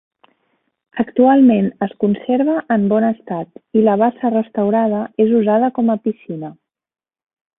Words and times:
Actualment 1.01 1.67
es 1.87 1.91
conserva 2.03 2.55
en 2.77 2.87
bon 2.95 3.05
estat 3.11 3.61
i 3.81 3.85
la 3.89 3.95
bassa 4.05 4.33
restaurada 4.37 5.03
és 5.27 5.37
usada 5.41 5.71
com 5.79 5.95
a 5.97 6.01
piscina. 6.09 6.53